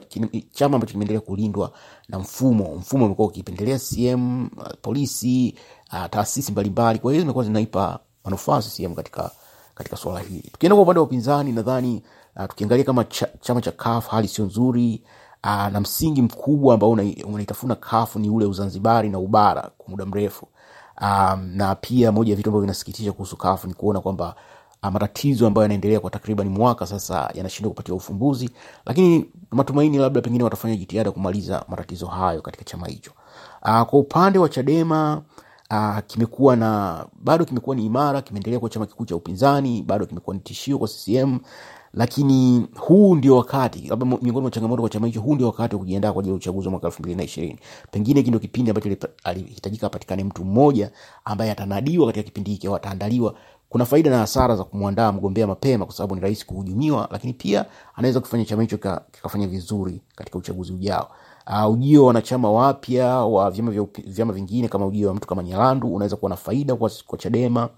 chama 0.52 0.76
ambacho 0.76 0.92
kimeendelea 0.92 1.22
kulindwa 1.22 1.72
na 2.10 2.20
mfumo 2.20 2.76
mfumo 2.76 3.06
umekuwa 3.06 3.28
ukipendelea 3.28 3.80
CCM, 3.80 4.50
polisi, 4.82 5.56
uh, 5.94 6.06
taasisi 6.10 6.52
mbalimbali, 6.52 7.00
kwa 7.00 7.12
hiyo 7.12 7.22
zimekuwa 7.22 7.46
zinaipa 7.46 8.00
manufaa 8.26 8.62
CCM 8.62 8.96
katika 8.96 9.32
katika 9.76 9.98
swala 9.98 10.20
hili. 10.20 10.50
Tukienda 10.52 10.76
kwa 10.76 10.84
upande 10.84 11.00
wa 11.00 11.06
upinzani, 11.06 11.52
nadhani 11.52 12.04
uh, 12.36 12.46
tukiangalia 12.46 12.86
kama 12.86 13.04
ch 13.04 13.24
chama 13.42 13.62
cha 13.62 13.72
CUF 13.72 14.08
hali 14.08 14.28
sio 14.28 14.46
nzuri 14.46 15.04
uh, 15.44 15.68
na 15.68 15.80
msingi 15.80 16.22
mkubwa 16.22 16.74
ambao 16.74 16.90
unaitafuna 17.26 17.76
CUF 17.76 18.16
ni 18.16 18.30
ule 18.30 18.46
Uzanzibari 18.46 19.10
na 19.10 19.20
ubara 19.20 19.70
kwa 19.78 19.90
muda 19.90 20.06
mrefu. 20.06 20.48
Um, 21.02 21.52
na 21.56 21.76
pia 21.76 22.12
moja 22.12 22.32
ya 22.32 22.36
vitu 22.38 22.50
ambavyo 22.50 22.62
vinasikitisha 22.62 23.12
kuhusu 23.12 23.38
CUF 23.38 23.66
ni 23.66 23.74
kuona 23.74 24.02
kwamba 24.02 24.36
matatizo 24.92 25.48
ambayo 25.48 25.64
yanaendelea 25.64 26.00
kwa 26.00 26.10
takriban 26.12 26.50
mwaka 26.50 26.86
sasa 26.88 27.30
yanashindwa 27.34 27.70
kupatiwa 27.70 27.98
ufumbuzi, 27.98 28.50
lakini 28.86 29.26
matumaini 29.52 29.98
labda 29.98 30.22
pengine 30.22 30.44
watafanya 30.44 30.76
jitihada 30.76 31.12
kumaliza 31.12 31.66
matatizo 31.68 32.06
hayo 32.08 32.42
katika 32.42 32.64
chama 32.64 32.88
hicho. 32.88 33.12
Kwa 33.62 34.00
upande 34.00 34.40
wa 34.40 34.50
Chadema 34.50 35.22
Uh, 35.72 36.00
kimekuwa 36.08 36.56
na 36.56 37.06
bado 37.24 37.46
kimekuwa 37.46 37.76
ni 37.76 37.86
imara, 37.86 38.22
kimeendelea 38.22 38.60
kuwa 38.60 38.72
chama 38.72 38.86
kikuu 38.86 39.06
cha 39.06 39.16
upinzani, 39.16 39.84
bado 39.84 40.06
kimekuwa 40.06 40.36
ni 40.36 40.40
tishio 40.42 40.80
kwa 40.80 40.88
CCM, 40.88 41.40
lakini 41.94 42.68
huu 42.80 43.16
ndio 43.16 43.38
wakati, 43.38 43.88
labda 43.90 44.06
miongoni 44.06 44.42
mwa 44.42 44.52
changamoto 44.52 44.82
kwa 44.84 44.90
chama 44.90 45.08
hicho, 45.08 45.22
huu 45.22 45.36
ndio 45.36 45.48
wakati 45.48 45.76
wa 45.76 45.80
kujiandaa 45.80 46.14
kwa 46.14 46.22
ajili 46.22 46.32
ya 46.34 46.38
uchaguzi 46.38 46.68
wa 46.68 46.72
mwaka 46.72 46.88
elfu 46.88 47.02
mbili 47.04 47.16
na 47.16 47.24
ishirini. 47.24 47.60
Pengine 47.92 48.20
hiki 48.20 48.30
ndio 48.32 48.40
kipindi 48.40 48.72
ambacho 48.72 48.98
alihitajika 49.24 49.88
apatikane 49.88 50.24
mtu 50.24 50.46
mmoja 50.46 50.92
ambaye 51.26 51.52
atanadiwa 51.52 52.08
katika 52.08 52.24
kipindi 52.24 52.52
hiki 52.52 52.68
au 52.68 52.76
ataandaliwa. 52.76 53.36
Kuna 53.76 53.86
faida 53.86 54.10
na 54.10 54.18
hasara 54.18 54.56
za 54.56 54.64
kumwandaa 54.64 55.12
mgombea 55.12 55.48
mapema, 55.48 55.86
kwa 55.86 55.96
sababu 55.96 56.16
ni 56.16 56.22
rahisi 56.22 56.46
kuhujumiwa, 56.46 57.08
lakini 57.12 57.34
pia 57.34 57.66
anaweza 57.96 58.20
kufanya 58.20 58.46
chama 58.46 58.62
hicho 58.62 58.78
kikafanya 59.12 59.48
vizuri 59.48 60.02
katika 60.16 60.38
uchaguzi 60.38 60.74
ujao. 60.74 61.12
Uh, 61.48 61.74
ujio 61.74 62.02
wa 62.02 62.08
wanachama 62.08 62.52
wapya 62.52 63.08
wa 63.08 63.52
vyama 63.52 63.72
vya 63.72 63.86
vyama 64.08 64.34
vingine 64.34 64.68
kama 64.68 64.86
ujio 64.86 65.08
wa 65.08 65.14
mtu 65.14 65.28
kama 65.28 65.44
Nyalandu 65.44 65.94
unaweza 65.96 66.16
kuwa 66.16 66.30
na 66.30 66.36
faida 66.36 66.76
kwa, 66.76 66.92
kwa 67.08 67.18
Chadema 67.18 67.70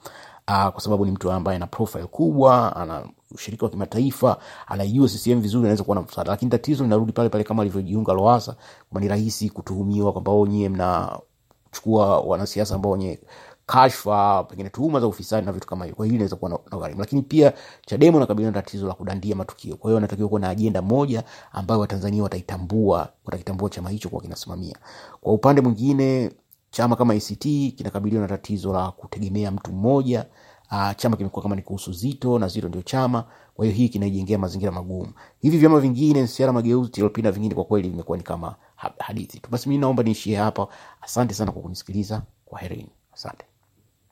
uh, 0.48 0.68
kwa 0.68 0.82
sababu 0.82 1.06
ni 1.06 1.12
mtu 1.12 1.32
ambaye 1.32 1.56
ana 1.56 1.68
profile 1.68 2.06
kubwa, 2.06 2.76
ana 2.76 3.04
ushiriki 3.36 3.64
wa 3.64 3.70
kimataifa, 3.70 4.38
anaijua 4.68 5.08
CCM 5.08 5.42
vizuri, 5.42 5.62
anaweza 5.64 5.84
kuwa 5.84 5.96
na 5.96 6.02
msaada. 6.02 6.32
Lakini 6.32 6.52
tatizo 6.52 6.84
linarudi 6.84 7.12
pale 7.12 7.30
pale 7.30 7.44
kama 7.44 7.62
alivyojiunga 7.62 8.14
Lowassa, 8.14 8.56
kwamba 8.90 9.02
ni 9.02 9.08
rahisi 9.08 9.50
kutuhumiwa 9.50 10.12
kwamba 10.14 10.32
nyie 10.52 10.70
mnachukua 10.70 12.20
wanasiasa 12.20 12.76
ambao 12.76 12.92
wenye 12.92 13.20
kashfa 13.68 14.44
pengine 14.44 14.70
tuhuma 14.70 15.00
za 15.00 15.08
ufisadi 15.08 15.46
na 15.46 15.52
vitu 15.52 15.68
kama 15.68 15.86
hivyo. 15.86 15.96
Kwa 15.96 16.06
hiyo 16.06 16.16
inaweza 16.16 16.36
kuwa 16.36 16.52
na 16.52 16.78
ugharimu 16.78 17.00
lakini 17.00 17.22
pia 17.22 17.54
chadema 17.86 18.18
unakabiliana 18.18 18.56
na 18.58 18.62
tatizo 18.62 18.88
la 18.88 18.94
kudandia 18.94 19.36
matukio. 19.36 19.76
Kwa 19.76 19.90
hiyo 19.90 19.98
anatakiwa 19.98 20.28
kuwa 20.30 20.40
na 20.42 20.50
ajenda 20.50 20.82
moja 20.82 21.24
ambayo 21.52 21.80
watanzania 21.82 22.24
wataitambua 22.24 23.10
watakitambua 23.26 23.70
chama 23.70 23.90
hicho 23.90 24.10
kwa 24.10 24.22
kinasimamia. 24.22 24.76
Kwa 25.22 25.34
upande 25.34 25.62
mwingine 25.62 26.32
chama 26.72 26.96
kama 26.96 27.14
act 27.14 27.42
kinakabiliwa 27.76 28.22
na 28.22 28.28
tatizo 28.28 28.74
la 28.74 28.92
kutegemea 28.92 29.52
mtu 29.52 29.72
mmoja. 29.72 30.26
Uh, 30.72 30.92
chama 30.96 31.18
kimekuwa 31.18 31.44
kama 31.44 31.56
ni 31.56 31.62
kuhusu 31.62 31.92
zito 31.92 32.40
na 32.40 32.48
zito 32.48 32.68
ndio 32.68 32.82
chama. 32.82 33.24
Kwa 33.54 33.66
hiyo 33.66 33.78
hii 33.78 33.90
kinaijengea 33.90 34.38
mazingira 34.38 34.72
magumu. 34.72 35.14
Hivi 35.40 35.58
vyama 35.58 35.80
vingine 35.80 36.22
nsiara 36.22 36.54
mageuzi 36.54 36.92
tlp 36.92 37.18
vingine 37.32 37.56
kwa 37.56 37.64
kweli 37.66 37.90
vimekuwa 37.90 38.18
ni 38.18 38.24
kama 38.24 38.56
hadithi. 39.00 39.40
Tu 39.40 39.50
basi 39.52 39.70
mi 39.70 39.78
naomba 39.78 40.04
niishie 40.04 40.36
hapa. 40.38 40.68
Asante 41.02 41.34
sana 41.34 41.52
kwa 41.52 41.62
kunisikiliza. 41.62 42.22
Kwa 42.46 42.60
herini 42.60 42.90
asante 43.14 43.46